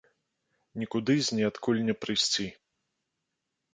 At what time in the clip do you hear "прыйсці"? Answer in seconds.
2.07-2.47